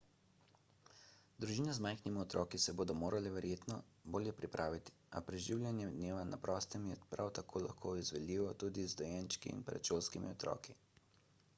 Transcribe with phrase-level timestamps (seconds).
[1.43, 3.77] družine z majhnimi otroki se bodo morale verjetno
[4.15, 9.53] bolje pripraviti a preživljanje dneva na prostem je prav tako lahko izvedljivo tudi z dojenčki
[9.59, 10.77] in predšolskimi otroki